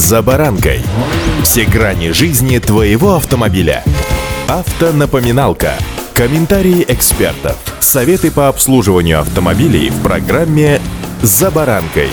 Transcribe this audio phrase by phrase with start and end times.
[0.00, 0.80] «За баранкой».
[1.42, 3.84] Все грани жизни твоего автомобиля.
[4.48, 5.74] Автонапоминалка.
[6.14, 7.58] Комментарии экспертов.
[7.80, 10.80] Советы по обслуживанию автомобилей в программе
[11.20, 12.08] «За баранкой».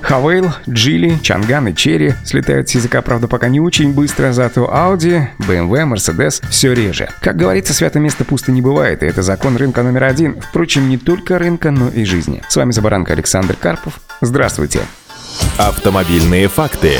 [0.00, 5.24] Хавейл, Джили, Чанган и Черри слетают с языка, правда, пока не очень быстро, зато Audi,
[5.40, 7.08] BMW, Mercedes все реже.
[7.20, 10.40] Как говорится, святое место пусто не бывает, и это закон рынка номер один.
[10.40, 12.42] Впрочем, не только рынка, но и жизни.
[12.48, 14.00] С вами Забаранка Александр Карпов.
[14.20, 14.82] Здравствуйте.
[15.60, 16.98] Автомобильные факты.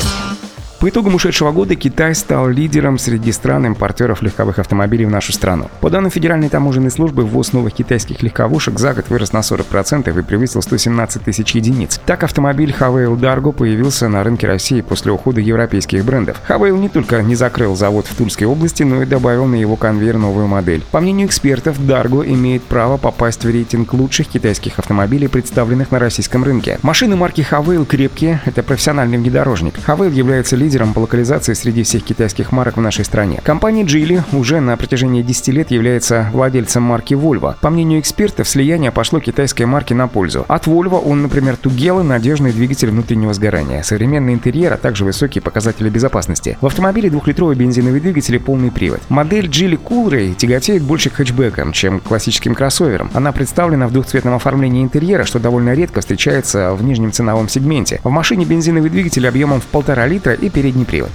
[0.81, 5.67] По итогам ушедшего года Китай стал лидером среди стран-импортеров легковых автомобилей в нашу страну.
[5.83, 10.23] По данным Федеральной таможенной службы, ввоз новых китайских легковушек за год вырос на 40% и
[10.23, 12.01] превысил 117 тысяч единиц.
[12.07, 16.41] Так автомобиль Havail Dargo появился на рынке России после ухода европейских брендов.
[16.49, 20.17] Havail не только не закрыл завод в Тульской области, но и добавил на его конвейер
[20.17, 20.83] новую модель.
[20.93, 26.43] По мнению экспертов, Dargo имеет право попасть в рейтинг лучших китайских автомобилей, представленных на российском
[26.43, 26.79] рынке.
[26.81, 29.75] Машины марки Havail крепкие, это профессиональный внедорожник.
[29.87, 33.41] Havail является лидером лидером по локализации среди всех китайских марок в нашей стране.
[33.43, 37.57] Компания Geely уже на протяжении 10 лет является владельцем марки Volvo.
[37.61, 40.45] По мнению экспертов, слияние пошло китайской марке на пользу.
[40.47, 45.91] От Volvo он, например, Тугел надежный двигатель внутреннего сгорания, современный интерьер, а также высокие показатели
[45.91, 46.57] безопасности.
[46.61, 49.01] В автомобиле двухлитровый бензиновый двигатель и полный привод.
[49.09, 53.11] Модель Geely Coolray тяготеет больше к хэтчбекам, чем к классическим кроссоверам.
[53.13, 58.01] Она представлена в двухцветном оформлении интерьера, что довольно редко встречается в нижнем ценовом сегменте.
[58.05, 61.11] В машине бензиновый двигатель объемом в полтора литра и передний привод.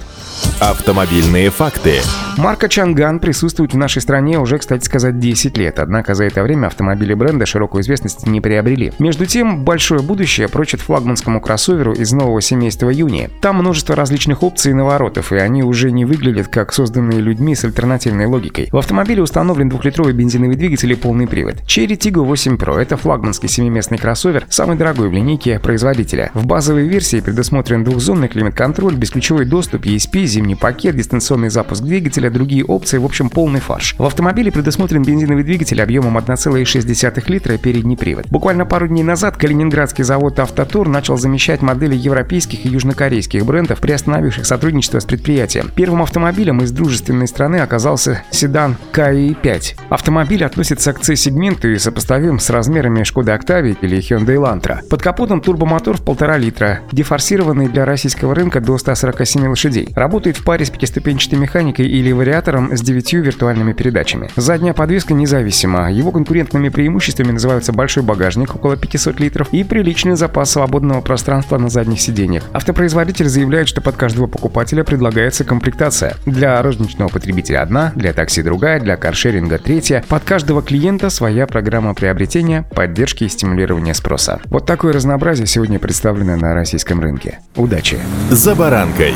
[0.60, 2.00] Автомобильные факты.
[2.38, 6.68] Марка Чанган присутствует в нашей стране уже, кстати сказать, 10 лет, однако за это время
[6.68, 8.92] автомобили бренда широкую известность не приобрели.
[8.98, 13.28] Между тем, большое будущее прочит флагманскому кроссоверу из нового семейства Юни.
[13.42, 17.64] Там множество различных опций и наворотов, и они уже не выглядят как созданные людьми с
[17.64, 18.68] альтернативной логикой.
[18.72, 21.56] В автомобиле установлен двухлитровый бензиновый двигатель и полный привод.
[21.66, 26.30] Cherry Tiggo 8 Pro– это флагманский семиместный кроссовер, самый дорогой в линейке производителя.
[26.32, 32.64] В базовой версии предусмотрен двухзонный климат-контроль, бесключевой доступ, ESP, зимний пакет, дистанционный запуск двигателя, другие
[32.64, 33.94] опции, в общем, полный фарш.
[33.98, 38.26] В автомобиле предусмотрен бензиновый двигатель объемом 1,6 литра и передний привод.
[38.28, 44.46] Буквально пару дней назад калининградский завод «Автотур» начал замещать модели европейских и южнокорейских брендов, приостановивших
[44.46, 45.70] сотрудничество с предприятием.
[45.74, 49.74] Первым автомобилем из дружественной страны оказался седан КАИ-5.
[49.88, 54.86] Автомобиль относится к C-сегменту и сопоставим с размерами Шкода Octavia или Hyundai Elantra.
[54.88, 59.88] Под капотом турбомотор в полтора литра, дефорсированный для российского рынка до 147 лошадей.
[59.94, 64.30] Работает в паре с пятиступенчатой механикой или вариатором с девятью виртуальными передачами.
[64.36, 65.90] Задняя подвеска независима.
[65.90, 71.68] Его конкурентными преимуществами называются большой багажник около 500 литров и приличный запас свободного пространства на
[71.68, 72.44] задних сиденьях.
[72.52, 76.16] Автопроизводитель заявляет, что под каждого покупателя предлагается комплектация.
[76.26, 80.04] Для розничного потребителя одна, для такси другая, для каршеринга третья.
[80.08, 84.40] Под каждого клиента своя программа приобретения, поддержки и стимулирования спроса.
[84.46, 87.40] Вот такое разнообразие сегодня представлено на российском рынке.
[87.56, 87.98] Удачи!
[88.30, 89.14] «За баранкой».